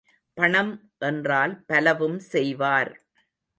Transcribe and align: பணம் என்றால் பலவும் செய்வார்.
பணம் 0.37 0.71
என்றால் 0.99 1.53
பலவும் 1.65 2.19
செய்வார். 2.31 2.91